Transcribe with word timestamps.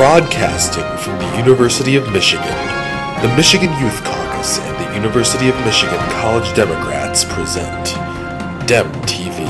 Broadcasting 0.00 0.96
from 0.96 1.18
the 1.18 1.36
University 1.36 1.94
of 1.94 2.10
Michigan, 2.10 2.46
the 3.20 3.30
Michigan 3.36 3.68
Youth 3.82 4.02
Caucus 4.02 4.58
and 4.58 4.86
the 4.86 4.94
University 4.94 5.50
of 5.50 5.54
Michigan 5.66 5.98
College 6.08 6.56
Democrats 6.56 7.22
present 7.22 7.84
Dem 8.66 8.90
TV. 9.02 9.46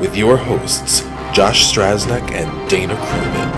With 0.00 0.16
your 0.16 0.36
hosts, 0.36 1.02
Josh 1.32 1.72
Strasnick 1.72 2.32
and 2.32 2.68
Dana 2.68 2.96
Cronin. 2.96 3.52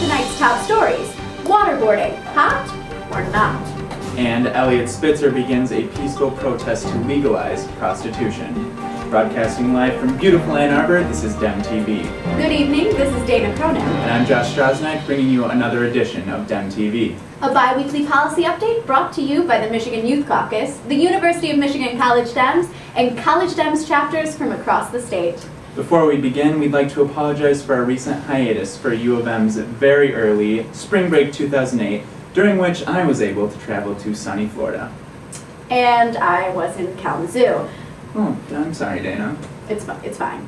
Tonight's 0.00 0.38
top 0.38 0.64
stories 0.64 1.10
waterboarding, 1.44 2.16
hot 2.32 2.66
or 3.12 3.30
not? 3.30 3.60
And 4.16 4.46
Eliot 4.46 4.88
Spitzer 4.88 5.30
begins 5.30 5.70
a 5.70 5.86
peaceful 5.88 6.30
protest 6.30 6.88
to 6.88 6.96
legalize 7.00 7.66
prostitution. 7.72 8.54
Broadcasting 9.14 9.72
live 9.72 10.00
from 10.00 10.18
beautiful 10.18 10.56
Ann 10.56 10.74
Arbor, 10.74 11.04
this 11.04 11.22
is 11.22 11.36
Dem 11.36 11.62
TV. 11.62 12.02
Good 12.36 12.50
evening, 12.50 12.86
this 12.96 13.14
is 13.14 13.24
Dana 13.28 13.56
Cronin. 13.56 13.80
And 13.80 14.10
I'm 14.10 14.26
Josh 14.26 14.52
Strasnick, 14.52 15.06
bringing 15.06 15.28
you 15.28 15.44
another 15.44 15.84
edition 15.84 16.28
of 16.28 16.48
Dem 16.48 16.68
TV. 16.68 17.16
A 17.40 17.54
bi 17.54 17.76
weekly 17.76 18.04
policy 18.04 18.42
update 18.42 18.84
brought 18.86 19.12
to 19.12 19.22
you 19.22 19.44
by 19.44 19.64
the 19.64 19.70
Michigan 19.70 20.04
Youth 20.04 20.26
Caucus, 20.26 20.78
the 20.88 20.96
University 20.96 21.52
of 21.52 21.58
Michigan 21.58 21.96
College 21.96 22.30
Dems, 22.30 22.68
and 22.96 23.16
College 23.16 23.50
Dems 23.50 23.86
chapters 23.86 24.36
from 24.36 24.50
across 24.50 24.90
the 24.90 25.00
state. 25.00 25.46
Before 25.76 26.06
we 26.06 26.16
begin, 26.16 26.58
we'd 26.58 26.72
like 26.72 26.90
to 26.94 27.02
apologize 27.02 27.62
for 27.62 27.76
our 27.76 27.84
recent 27.84 28.20
hiatus 28.24 28.76
for 28.76 28.92
U 28.92 29.14
of 29.14 29.28
M's 29.28 29.58
very 29.58 30.12
early 30.12 30.66
spring 30.72 31.08
break 31.08 31.32
2008, 31.32 32.02
during 32.32 32.58
which 32.58 32.84
I 32.88 33.06
was 33.06 33.22
able 33.22 33.48
to 33.48 33.58
travel 33.60 33.94
to 33.94 34.12
sunny 34.12 34.48
Florida. 34.48 34.92
And 35.70 36.16
I 36.16 36.50
was 36.50 36.76
in 36.78 36.96
Kalamazoo. 36.96 37.68
Oh, 38.14 38.38
I'm 38.52 38.72
sorry, 38.74 39.00
Dana. 39.00 39.36
It's, 39.68 39.84
fi- 39.84 40.00
it's 40.04 40.18
fine. 40.18 40.46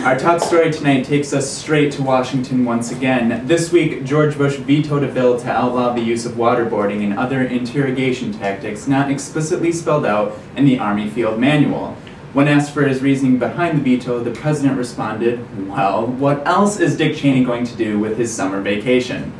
Our 0.00 0.18
top 0.18 0.40
story 0.40 0.70
tonight 0.70 1.04
takes 1.04 1.32
us 1.32 1.48
straight 1.50 1.92
to 1.92 2.02
Washington 2.02 2.64
once 2.64 2.90
again. 2.90 3.46
This 3.46 3.70
week, 3.72 4.04
George 4.04 4.36
Bush 4.36 4.56
vetoed 4.56 5.04
a 5.04 5.08
bill 5.08 5.38
to 5.40 5.50
outlaw 5.50 5.92
the 5.92 6.00
use 6.00 6.26
of 6.26 6.32
waterboarding 6.32 7.04
and 7.04 7.18
other 7.18 7.42
interrogation 7.42 8.32
tactics 8.32 8.88
not 8.88 9.10
explicitly 9.10 9.70
spelled 9.70 10.04
out 10.04 10.38
in 10.56 10.64
the 10.64 10.78
Army 10.78 11.08
Field 11.08 11.38
Manual. 11.38 11.96
When 12.32 12.48
asked 12.48 12.72
for 12.72 12.82
his 12.82 13.02
reasoning 13.02 13.38
behind 13.38 13.78
the 13.78 13.96
veto, 13.96 14.18
the 14.20 14.30
president 14.30 14.78
responded, 14.78 15.68
Well, 15.68 16.06
what 16.06 16.46
else 16.46 16.80
is 16.80 16.96
Dick 16.96 17.16
Cheney 17.16 17.44
going 17.44 17.64
to 17.64 17.76
do 17.76 17.98
with 17.98 18.16
his 18.16 18.32
summer 18.34 18.60
vacation? 18.60 19.32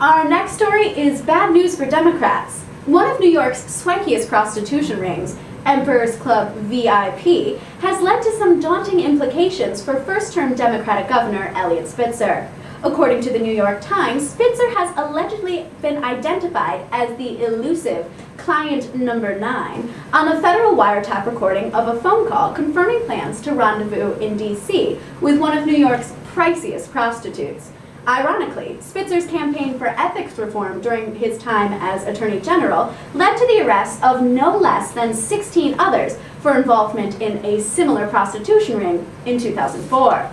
Our 0.00 0.28
next 0.28 0.52
story 0.52 0.88
is 0.88 1.20
bad 1.22 1.52
news 1.52 1.76
for 1.76 1.86
Democrats. 1.86 2.60
One 2.86 3.10
of 3.10 3.18
New 3.18 3.30
York's 3.30 3.62
swankiest 3.62 4.28
prostitution 4.28 5.00
rings, 5.00 5.36
Emperor's 5.64 6.16
Club 6.16 6.54
VIP, 6.54 7.58
has 7.80 8.02
led 8.02 8.22
to 8.22 8.32
some 8.38 8.60
daunting 8.60 9.00
implications 9.00 9.82
for 9.82 10.00
first 10.00 10.32
term 10.32 10.54
Democratic 10.54 11.08
Governor 11.08 11.52
Eliot 11.54 11.88
Spitzer. 11.88 12.48
According 12.82 13.22
to 13.22 13.30
the 13.30 13.38
New 13.38 13.54
York 13.54 13.80
Times, 13.80 14.28
Spitzer 14.28 14.68
has 14.76 14.94
allegedly 14.98 15.66
been 15.80 16.04
identified 16.04 16.86
as 16.92 17.16
the 17.16 17.42
elusive 17.42 18.06
client 18.36 18.94
number 18.94 19.38
nine 19.38 19.90
on 20.12 20.28
a 20.28 20.40
federal 20.42 20.74
wiretap 20.74 21.24
recording 21.24 21.72
of 21.72 21.88
a 21.88 21.98
phone 22.02 22.28
call 22.28 22.52
confirming 22.52 23.00
plans 23.06 23.40
to 23.40 23.52
rendezvous 23.52 24.12
in 24.18 24.36
D.C. 24.36 24.98
with 25.22 25.40
one 25.40 25.56
of 25.56 25.64
New 25.64 25.76
York's 25.76 26.12
priciest 26.34 26.90
prostitutes. 26.90 27.70
Ironically, 28.06 28.76
Spitzer's 28.80 29.26
campaign 29.26 29.78
for 29.78 29.86
ethics 29.86 30.36
reform 30.36 30.82
during 30.82 31.14
his 31.14 31.38
time 31.38 31.72
as 31.72 32.04
Attorney 32.04 32.38
General 32.38 32.94
led 33.14 33.34
to 33.38 33.46
the 33.46 33.66
arrest 33.66 34.02
of 34.02 34.20
no 34.20 34.58
less 34.58 34.92
than 34.92 35.14
16 35.14 35.76
others 35.78 36.18
for 36.40 36.58
involvement 36.58 37.22
in 37.22 37.42
a 37.46 37.62
similar 37.62 38.06
prostitution 38.06 38.76
ring 38.76 39.06
in 39.24 39.38
2004. 39.38 40.30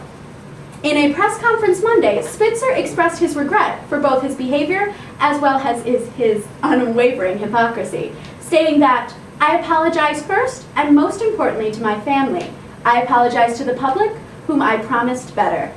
In 0.83 0.97
a 0.97 1.13
press 1.13 1.39
conference 1.39 1.81
Monday, 1.81 2.21
Spitzer 2.23 2.71
expressed 2.71 3.21
his 3.21 3.37
regret 3.37 3.87
for 3.87 4.01
both 4.01 4.21
his 4.21 4.35
behavior 4.35 4.93
as 5.19 5.39
well 5.39 5.57
as 5.59 5.81
his, 5.83 6.09
his 6.09 6.45
unwavering 6.63 7.37
hypocrisy, 7.37 8.13
stating 8.41 8.81
that, 8.81 9.13
I 9.39 9.59
apologize 9.59 10.21
first 10.21 10.65
and 10.75 10.93
most 10.93 11.21
importantly 11.21 11.71
to 11.71 11.81
my 11.81 11.99
family. 12.01 12.51
I 12.83 13.03
apologize 13.03 13.57
to 13.59 13.63
the 13.63 13.75
public, 13.75 14.11
whom 14.47 14.61
I 14.61 14.77
promised 14.77 15.35
better. 15.35 15.73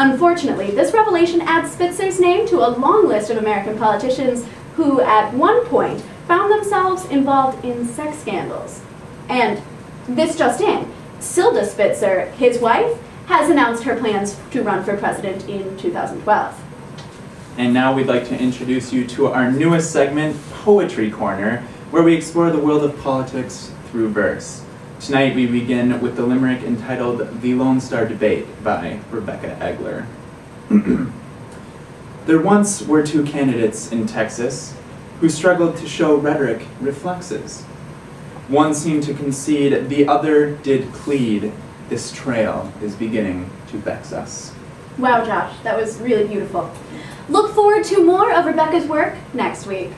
Unfortunately, 0.00 0.70
this 0.70 0.94
revelation 0.94 1.40
adds 1.40 1.72
Spitzer's 1.72 2.20
name 2.20 2.46
to 2.46 2.58
a 2.58 2.70
long 2.70 3.08
list 3.08 3.30
of 3.30 3.36
American 3.36 3.76
politicians 3.76 4.46
who, 4.76 5.00
at 5.00 5.34
one 5.34 5.66
point, 5.66 6.00
found 6.28 6.52
themselves 6.52 7.04
involved 7.06 7.64
in 7.64 7.84
sex 7.84 8.16
scandals. 8.18 8.80
And 9.28 9.60
this 10.08 10.38
just 10.38 10.60
in, 10.60 10.88
Silda 11.18 11.66
Spitzer, 11.66 12.26
his 12.36 12.60
wife, 12.60 12.96
has 13.26 13.50
announced 13.50 13.82
her 13.82 13.96
plans 13.96 14.38
to 14.52 14.62
run 14.62 14.84
for 14.84 14.96
president 14.96 15.48
in 15.48 15.76
2012. 15.76 16.64
And 17.56 17.74
now 17.74 17.92
we'd 17.92 18.06
like 18.06 18.28
to 18.28 18.38
introduce 18.38 18.92
you 18.92 19.04
to 19.08 19.26
our 19.26 19.50
newest 19.50 19.90
segment, 19.90 20.40
Poetry 20.62 21.10
Corner, 21.10 21.58
where 21.90 22.04
we 22.04 22.14
explore 22.14 22.52
the 22.52 22.58
world 22.58 22.84
of 22.84 22.96
politics 23.00 23.72
through 23.90 24.10
verse. 24.10 24.62
Tonight 25.00 25.36
we 25.36 25.46
begin 25.46 26.00
with 26.00 26.16
the 26.16 26.26
limerick 26.26 26.64
entitled 26.64 27.40
The 27.40 27.54
Lone 27.54 27.80
Star 27.80 28.04
Debate 28.04 28.64
by 28.64 28.98
Rebecca 29.12 29.56
Egler. 29.60 30.06
there 32.26 32.40
once 32.40 32.82
were 32.82 33.06
two 33.06 33.22
candidates 33.22 33.92
in 33.92 34.08
Texas 34.08 34.76
who 35.20 35.28
struggled 35.28 35.76
to 35.76 35.88
show 35.88 36.16
rhetoric 36.16 36.66
reflexes. 36.80 37.62
One 38.48 38.74
seemed 38.74 39.04
to 39.04 39.14
concede, 39.14 39.88
the 39.88 40.08
other 40.08 40.56
did 40.56 40.92
plead. 40.92 41.52
This 41.88 42.10
trail 42.10 42.72
is 42.82 42.96
beginning 42.96 43.48
to 43.68 43.76
vex 43.76 44.12
us. 44.12 44.52
Wow, 44.98 45.24
Josh, 45.24 45.56
that 45.62 45.76
was 45.76 46.00
really 46.00 46.26
beautiful. 46.26 46.72
Look 47.28 47.54
forward 47.54 47.84
to 47.84 48.04
more 48.04 48.32
of 48.32 48.46
Rebecca's 48.46 48.86
work 48.86 49.14
next 49.32 49.66
week. 49.66 49.92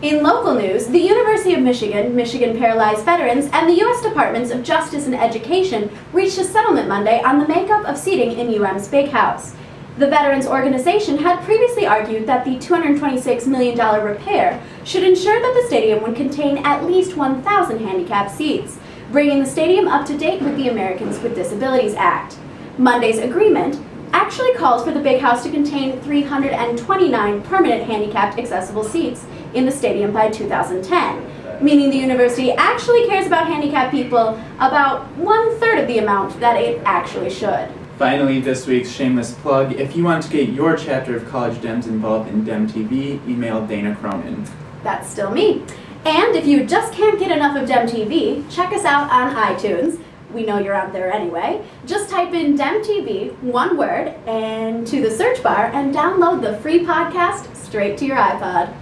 In 0.00 0.22
local 0.22 0.54
news, 0.54 0.86
the 0.86 1.00
University 1.00 1.54
of 1.54 1.60
Michigan, 1.60 2.14
Michigan 2.14 2.56
Paralyzed 2.56 3.04
Veterans, 3.04 3.50
and 3.52 3.68
the 3.68 3.78
U.S. 3.80 4.00
Departments 4.00 4.52
of 4.52 4.62
Justice 4.62 5.06
and 5.06 5.14
Education 5.16 5.90
reached 6.12 6.38
a 6.38 6.44
settlement 6.44 6.86
Monday 6.86 7.20
on 7.24 7.40
the 7.40 7.48
makeup 7.48 7.84
of 7.84 7.98
seating 7.98 8.38
in 8.38 8.62
UM's 8.62 8.86
Big 8.86 9.08
House. 9.08 9.56
The 9.98 10.06
Veterans 10.06 10.46
Organization 10.46 11.18
had 11.18 11.42
previously 11.42 11.84
argued 11.84 12.28
that 12.28 12.44
the 12.44 12.58
$226 12.58 13.48
million 13.48 13.76
repair 14.04 14.62
should 14.84 15.02
ensure 15.02 15.40
that 15.40 15.60
the 15.60 15.66
stadium 15.66 16.04
would 16.04 16.14
contain 16.14 16.58
at 16.58 16.84
least 16.84 17.16
1,000 17.16 17.80
handicapped 17.80 18.30
seats, 18.30 18.78
bringing 19.10 19.40
the 19.40 19.50
stadium 19.50 19.88
up 19.88 20.06
to 20.06 20.16
date 20.16 20.40
with 20.40 20.54
the 20.56 20.68
Americans 20.68 21.18
with 21.18 21.34
Disabilities 21.34 21.94
Act. 21.94 22.38
Monday's 22.78 23.18
agreement 23.18 23.84
actually 24.12 24.54
calls 24.54 24.84
for 24.84 24.92
the 24.92 25.00
Big 25.00 25.20
House 25.20 25.42
to 25.42 25.50
contain 25.50 26.00
329 26.02 27.42
permanent 27.42 27.82
handicapped 27.82 28.38
accessible 28.38 28.84
seats 28.84 29.26
in 29.54 29.66
the 29.66 29.72
stadium 29.72 30.12
by 30.12 30.30
2010, 30.30 31.64
meaning 31.64 31.90
the 31.90 31.96
university 31.96 32.52
actually 32.52 33.06
cares 33.06 33.26
about 33.26 33.46
handicapped 33.46 33.90
people 33.90 34.40
about 34.56 35.06
one 35.16 35.58
third 35.58 35.78
of 35.78 35.86
the 35.86 35.98
amount 35.98 36.38
that 36.40 36.60
it 36.60 36.80
actually 36.84 37.30
should. 37.30 37.68
Finally, 37.98 38.40
this 38.40 38.66
week's 38.66 38.90
shameless 38.90 39.34
plug. 39.34 39.72
If 39.72 39.96
you 39.96 40.04
want 40.04 40.22
to 40.22 40.30
get 40.30 40.50
your 40.50 40.76
chapter 40.76 41.16
of 41.16 41.26
College 41.28 41.56
Dems 41.58 41.86
involved 41.86 42.28
in 42.30 42.44
Dem 42.44 42.68
TV, 42.68 43.26
email 43.28 43.66
Dana 43.66 43.96
Cronin. 43.96 44.46
That's 44.84 45.10
still 45.10 45.32
me. 45.32 45.64
And 46.04 46.36
if 46.36 46.46
you 46.46 46.64
just 46.64 46.92
can't 46.92 47.18
get 47.18 47.32
enough 47.32 47.56
of 47.56 47.66
Dem 47.66 47.88
TV, 47.88 48.48
check 48.48 48.72
us 48.72 48.84
out 48.84 49.10
on 49.10 49.34
iTunes. 49.34 50.00
We 50.32 50.46
know 50.46 50.58
you're 50.58 50.74
out 50.74 50.92
there 50.92 51.12
anyway. 51.12 51.64
Just 51.86 52.08
type 52.08 52.34
in 52.34 52.54
Dem 52.54 52.82
TV, 52.82 53.36
one 53.42 53.76
word, 53.76 54.14
and 54.26 54.86
to 54.86 55.00
the 55.00 55.10
search 55.10 55.42
bar 55.42 55.66
and 55.74 55.92
download 55.92 56.40
the 56.40 56.56
free 56.58 56.84
podcast 56.84 57.54
straight 57.56 57.98
to 57.98 58.04
your 58.04 58.16
iPod. 58.16 58.72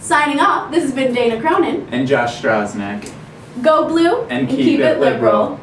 Signing 0.00 0.38
off, 0.40 0.70
this 0.70 0.84
has 0.84 0.92
been 0.94 1.12
Dana 1.12 1.40
Cronin. 1.40 1.88
And 1.90 2.06
Josh 2.06 2.40
Strasnick. 2.40 3.12
Go 3.62 3.88
blue 3.88 4.22
And 4.28 4.48
keep 4.48 4.80
it 4.80 5.00
liberal. 5.00 5.58